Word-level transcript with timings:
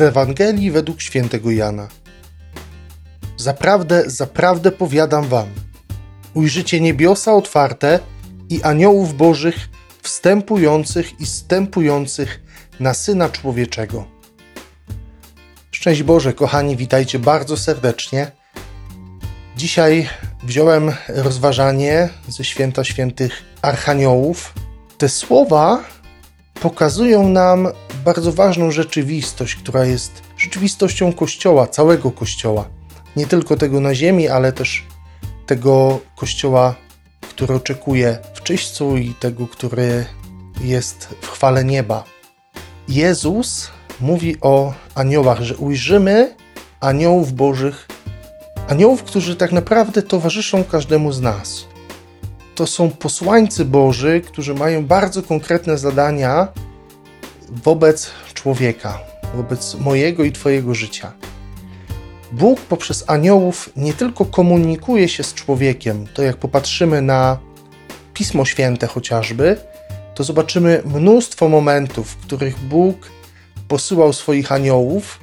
Z 0.00 0.02
Ewangelii 0.02 0.70
według 0.70 1.02
świętego 1.02 1.50
Jana. 1.50 1.88
Zaprawdę, 3.36 4.02
zaprawdę 4.06 4.72
powiadam 4.72 5.24
wam, 5.24 5.48
ujrzycie 6.34 6.80
niebiosa 6.80 7.34
otwarte 7.34 7.98
i 8.50 8.62
aniołów 8.62 9.16
bożych 9.16 9.68
wstępujących 10.02 11.20
i 11.20 11.26
stępujących 11.26 12.40
na 12.80 12.94
Syna 12.94 13.28
Człowieczego. 13.28 14.04
Szczęść 15.70 16.02
Boże, 16.02 16.32
kochani, 16.32 16.76
witajcie 16.76 17.18
bardzo 17.18 17.56
serdecznie. 17.56 18.30
Dzisiaj 19.56 20.08
wziąłem 20.42 20.92
rozważanie 21.08 22.08
ze 22.28 22.44
święta 22.44 22.84
świętych 22.84 23.42
archaniołów. 23.62 24.54
Te 24.98 25.08
słowa 25.08 25.84
pokazują 26.60 27.28
nam 27.28 27.68
bardzo 28.04 28.32
ważną 28.32 28.70
rzeczywistość, 28.70 29.54
która 29.54 29.84
jest 29.84 30.22
rzeczywistością 30.36 31.12
Kościoła, 31.12 31.66
całego 31.66 32.10
Kościoła. 32.10 32.68
Nie 33.16 33.26
tylko 33.26 33.56
tego 33.56 33.80
na 33.80 33.94
ziemi, 33.94 34.28
ale 34.28 34.52
też 34.52 34.84
tego 35.46 36.00
Kościoła, 36.16 36.74
który 37.20 37.54
oczekuje 37.54 38.18
w 38.34 38.42
czyśćcu 38.42 38.96
i 38.96 39.14
tego, 39.14 39.46
który 39.46 40.06
jest 40.60 41.08
w 41.20 41.28
chwale 41.28 41.64
nieba. 41.64 42.04
Jezus 42.88 43.70
mówi 44.00 44.36
o 44.40 44.72
aniołach, 44.94 45.40
że 45.40 45.56
ujrzymy 45.56 46.34
aniołów 46.80 47.32
bożych, 47.32 47.88
aniołów, 48.68 49.02
którzy 49.02 49.36
tak 49.36 49.52
naprawdę 49.52 50.02
towarzyszą 50.02 50.64
każdemu 50.64 51.12
z 51.12 51.20
nas. 51.20 51.64
To 52.54 52.66
są 52.66 52.90
posłańcy 52.90 53.64
Boży, 53.64 54.20
którzy 54.26 54.54
mają 54.54 54.86
bardzo 54.86 55.22
konkretne 55.22 55.78
zadania 55.78 56.48
wobec 57.50 58.10
człowieka, 58.34 58.98
wobec 59.34 59.74
mojego 59.74 60.24
i 60.24 60.32
Twojego 60.32 60.74
życia. 60.74 61.12
Bóg 62.32 62.60
poprzez 62.60 63.04
aniołów 63.06 63.70
nie 63.76 63.92
tylko 63.92 64.24
komunikuje 64.24 65.08
się 65.08 65.22
z 65.22 65.34
człowiekiem, 65.34 66.06
to 66.14 66.22
jak 66.22 66.36
popatrzymy 66.36 67.02
na 67.02 67.38
Pismo 68.14 68.44
Święte 68.44 68.86
chociażby, 68.86 69.56
to 70.14 70.24
zobaczymy 70.24 70.82
mnóstwo 70.84 71.48
momentów, 71.48 72.08
w 72.08 72.16
których 72.16 72.58
Bóg 72.58 73.10
posyłał 73.68 74.12
swoich 74.12 74.52
aniołów, 74.52 75.20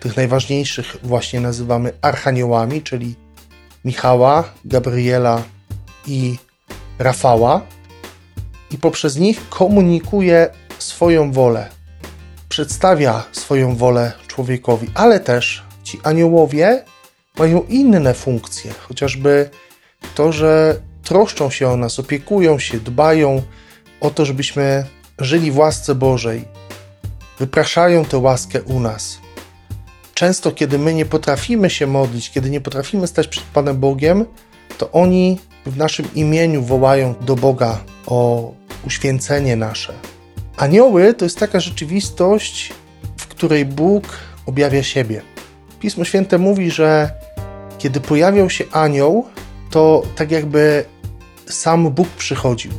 tych 0.00 0.16
najważniejszych 0.16 0.96
właśnie 1.02 1.40
nazywamy 1.40 1.92
archaniołami, 2.02 2.82
czyli 2.82 3.14
Michała, 3.84 4.44
Gabriela 4.64 5.42
i 6.06 6.36
Rafała, 6.98 7.60
i 8.70 8.78
poprzez 8.78 9.16
nich 9.16 9.48
komunikuje 9.48 10.50
swoją 10.78 11.32
wolę, 11.32 11.68
przedstawia 12.48 13.24
swoją 13.32 13.76
wolę 13.76 14.12
człowiekowi, 14.26 14.90
ale 14.94 15.20
też 15.20 15.62
ci 15.84 16.00
aniołowie 16.02 16.84
mają 17.38 17.62
inne 17.62 18.14
funkcje, 18.14 18.72
chociażby 18.88 19.50
to, 20.14 20.32
że 20.32 20.80
troszczą 21.02 21.50
się 21.50 21.68
o 21.68 21.76
nas, 21.76 21.98
opiekują 21.98 22.58
się, 22.58 22.80
dbają 22.80 23.42
o 24.00 24.10
to, 24.10 24.24
żebyśmy 24.24 24.84
żyli 25.18 25.50
w 25.50 25.58
łasce 25.58 25.94
Bożej, 25.94 26.44
wypraszają 27.38 28.04
tę 28.04 28.18
łaskę 28.18 28.62
u 28.62 28.80
nas. 28.80 29.18
Często, 30.14 30.52
kiedy 30.52 30.78
my 30.78 30.94
nie 30.94 31.06
potrafimy 31.06 31.70
się 31.70 31.86
modlić, 31.86 32.30
kiedy 32.30 32.50
nie 32.50 32.60
potrafimy 32.60 33.06
stać 33.06 33.28
przed 33.28 33.44
Panem 33.44 33.80
Bogiem, 33.80 34.24
to 34.78 34.90
oni 34.90 35.38
w 35.66 35.76
naszym 35.76 36.14
imieniu 36.14 36.62
wołają 36.62 37.14
do 37.20 37.36
Boga 37.36 37.80
o 38.06 38.52
uświęcenie 38.86 39.56
nasze. 39.56 40.13
Anioły 40.56 41.14
to 41.14 41.24
jest 41.24 41.38
taka 41.38 41.60
rzeczywistość, 41.60 42.72
w 43.16 43.26
której 43.26 43.64
Bóg 43.64 44.04
objawia 44.46 44.82
siebie. 44.82 45.22
Pismo 45.80 46.04
Święte 46.04 46.38
mówi, 46.38 46.70
że 46.70 47.10
kiedy 47.78 48.00
pojawiał 48.00 48.50
się 48.50 48.64
anioł, 48.72 49.26
to 49.70 50.02
tak 50.16 50.30
jakby 50.30 50.84
sam 51.46 51.90
Bóg 51.90 52.08
przychodził. 52.08 52.72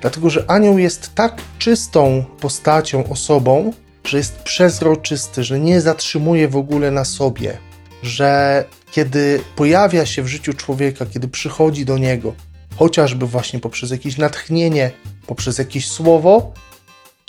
Dlatego, 0.00 0.30
że 0.30 0.44
anioł 0.50 0.78
jest 0.78 1.14
tak 1.14 1.42
czystą 1.58 2.24
postacią, 2.40 3.08
osobą, 3.08 3.72
że 4.04 4.18
jest 4.18 4.36
przezroczysty, 4.36 5.44
że 5.44 5.60
nie 5.60 5.80
zatrzymuje 5.80 6.48
w 6.48 6.56
ogóle 6.56 6.90
na 6.90 7.04
sobie, 7.04 7.58
że 8.02 8.64
kiedy 8.90 9.40
pojawia 9.56 10.06
się 10.06 10.22
w 10.22 10.28
życiu 10.28 10.54
człowieka, 10.54 11.06
kiedy 11.06 11.28
przychodzi 11.28 11.84
do 11.84 11.98
niego, 11.98 12.34
chociażby 12.76 13.26
właśnie 13.26 13.60
poprzez 13.60 13.90
jakieś 13.90 14.18
natchnienie, 14.18 14.90
poprzez 15.26 15.58
jakieś 15.58 15.88
słowo, 15.88 16.52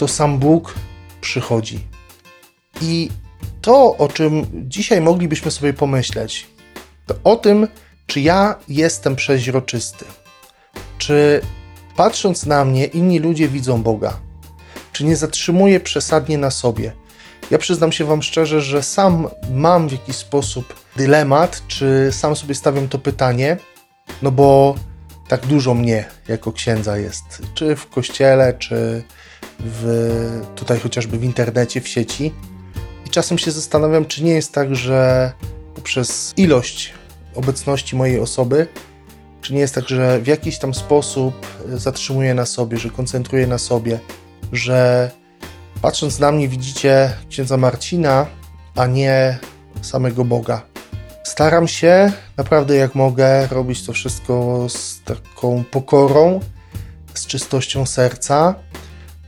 to 0.04 0.08
sam 0.08 0.40
Bóg 0.40 0.76
przychodzi. 1.22 1.80
I 2.82 3.10
to, 3.62 3.98
o 3.98 4.08
czym 4.08 4.46
dzisiaj 4.54 5.02
moglibyśmy 5.02 5.52
sobie 5.52 5.74
pomyśleć, 5.74 6.48
to 7.06 7.16
o 7.24 7.36
tym, 7.36 7.68
czy 8.08 8.22
ja 8.22 8.56
jestem 8.68 9.16
przeźroczysty. 9.16 10.06
Czy 10.98 11.42
patrząc 11.96 12.46
na 12.46 12.66
mnie, 12.66 12.86
inni 12.86 13.20
ludzie 13.20 13.48
widzą 13.48 13.84
Boga? 13.84 14.20
Czy 14.92 15.04
nie 15.04 15.16
zatrzymuję 15.16 15.80
przesadnie 15.80 16.38
na 16.38 16.52
sobie? 16.52 16.92
Ja 17.52 17.58
przyznam 17.58 17.92
się 17.92 18.06
Wam 18.06 18.22
szczerze, 18.22 18.62
że 18.62 18.84
sam 18.84 19.28
mam 19.52 19.90
w 19.90 19.92
jakiś 19.92 20.16
sposób 20.16 20.74
dylemat, 20.96 21.62
czy 21.68 22.10
sam 22.12 22.36
sobie 22.36 22.56
stawiam 22.56 22.88
to 22.88 23.00
pytanie, 23.00 23.58
no 24.22 24.32
bo 24.32 24.76
tak 25.28 25.46
dużo 25.46 25.74
mnie 25.74 26.06
jako 26.28 26.52
księdza 26.52 26.98
jest, 26.98 27.42
czy 27.54 27.76
w 27.76 27.90
kościele, 27.90 28.54
czy 28.54 29.04
w, 29.60 30.42
tutaj 30.56 30.80
chociażby 30.80 31.18
w 31.18 31.24
internecie, 31.24 31.82
w 31.82 31.88
sieci. 31.88 32.34
I 33.06 33.10
czasem 33.10 33.38
się 33.38 33.52
zastanawiam, 33.52 34.06
czy 34.06 34.24
nie 34.24 34.34
jest 34.34 34.52
tak, 34.52 34.76
że 34.76 35.32
poprzez 35.76 36.34
ilość 36.38 36.94
obecności 37.36 37.96
mojej 37.96 38.20
osoby, 38.20 38.68
czy 39.42 39.54
nie 39.54 39.60
jest 39.60 39.76
tak, 39.76 39.90
że 39.90 40.20
w 40.20 40.28
jakiś 40.28 40.58
tam 40.58 40.74
sposób 40.74 41.48
zatrzymuję 41.74 42.34
na 42.34 42.46
sobie, 42.46 42.78
że 42.78 42.90
koncentruję 42.90 43.48
na 43.48 43.58
sobie, 43.58 44.00
że 44.52 45.12
patrząc 45.82 46.20
na 46.20 46.32
mnie 46.32 46.48
widzicie 46.48 47.14
księdza 47.30 47.58
Marcina, 47.58 48.26
a 48.76 48.86
nie 48.86 49.38
samego 49.82 50.26
Boga. 50.26 50.62
Staram 51.24 51.68
się 51.68 52.12
naprawdę 52.38 52.76
jak 52.76 52.96
mogę 52.96 53.48
robić 53.48 53.86
to 53.86 53.94
wszystko 53.94 54.66
z 54.70 55.02
taką 55.02 55.64
pokorą, 55.72 56.40
z 57.14 57.26
czystością 57.26 57.86
serca, 57.86 58.56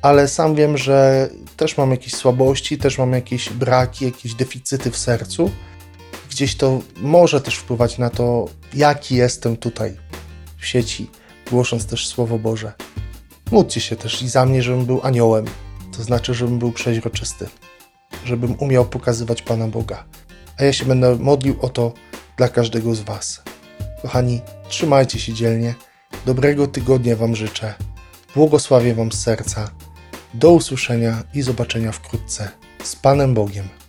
ale 0.05 0.27
sam 0.27 0.55
wiem, 0.55 0.77
że 0.77 1.29
też 1.57 1.77
mam 1.77 1.91
jakieś 1.91 2.13
słabości, 2.15 2.77
też 2.77 2.97
mam 2.97 3.13
jakieś 3.13 3.49
braki, 3.49 4.05
jakieś 4.05 4.33
deficyty 4.33 4.91
w 4.91 4.97
sercu. 4.97 5.51
Gdzieś 6.29 6.55
to 6.55 6.81
może 6.97 7.41
też 7.41 7.55
wpływać 7.55 7.97
na 7.97 8.09
to, 8.09 8.45
jaki 8.73 9.15
jestem 9.15 9.57
tutaj 9.57 9.97
w 10.57 10.65
sieci, 10.65 11.09
głosząc 11.49 11.85
też 11.85 12.07
Słowo 12.07 12.39
Boże. 12.39 12.73
Módlcie 13.51 13.81
się 13.81 13.95
też 13.95 14.21
i 14.21 14.29
za 14.29 14.45
mnie, 14.45 14.63
żebym 14.63 14.85
był 14.85 14.99
aniołem, 15.03 15.45
to 15.97 16.03
znaczy, 16.03 16.33
żebym 16.33 16.59
był 16.59 16.71
przeźroczysty, 16.71 17.47
żebym 18.25 18.55
umiał 18.59 18.85
pokazywać 18.85 19.41
Pana 19.41 19.67
Boga. 19.67 20.03
A 20.59 20.63
ja 20.63 20.73
się 20.73 20.85
będę 20.85 21.15
modlił 21.15 21.55
o 21.61 21.69
to 21.69 21.93
dla 22.37 22.49
każdego 22.49 22.95
z 22.95 23.01
Was. 23.01 23.43
Kochani, 24.01 24.41
trzymajcie 24.67 25.19
się 25.19 25.33
dzielnie. 25.33 25.75
Dobrego 26.25 26.67
tygodnia 26.67 27.15
Wam 27.15 27.35
życzę. 27.35 27.73
Błogosławię 28.35 28.95
Wam 28.95 29.11
z 29.11 29.21
serca. 29.23 29.84
Do 30.33 30.51
usłyszenia 30.51 31.23
i 31.33 31.41
zobaczenia 31.41 31.91
wkrótce. 31.91 32.49
Z 32.83 32.95
Panem 32.95 33.33
Bogiem. 33.33 33.84